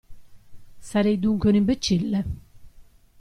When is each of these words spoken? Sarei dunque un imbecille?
Sarei 0.79 1.19
dunque 1.19 1.49
un 1.51 1.55
imbecille? 1.57 2.25